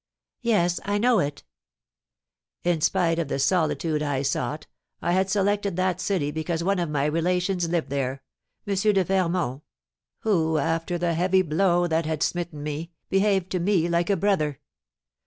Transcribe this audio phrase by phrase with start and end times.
[0.41, 1.43] "Yes, I know it."
[2.63, 4.65] "In spite of the solitude I sought,
[4.99, 8.23] I had selected that city because one of my relations lived there,
[8.65, 8.73] M.
[8.73, 9.61] de Fermont,
[10.21, 14.59] who, after the heavy blow that had smitten me, behaved to me like a brother.